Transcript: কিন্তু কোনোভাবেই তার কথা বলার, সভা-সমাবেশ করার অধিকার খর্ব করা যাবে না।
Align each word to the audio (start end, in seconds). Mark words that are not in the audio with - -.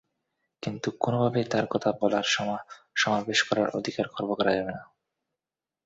কিন্তু 0.63 0.87
কোনোভাবেই 0.99 1.45
তার 1.45 1.65
কথা 1.69 1.89
বলার, 2.01 2.25
সভা-সমাবেশ 2.27 3.39
করার 3.43 3.67
অধিকার 3.69 4.05
খর্ব 4.07 4.29
করা 4.35 4.51
যাবে 4.55 4.71
না। 4.71 4.83